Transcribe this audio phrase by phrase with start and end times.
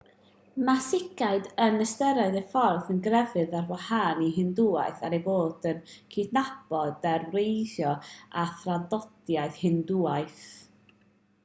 [0.67, 5.69] mae sikhiaid yn ystyried eu ffydd yn grefydd ar wahân i hindŵaeth er eu bod
[5.73, 5.85] yn
[6.15, 7.95] cydnabod ei wreiddiau
[8.45, 10.45] a thraddodiadau hindŵaidd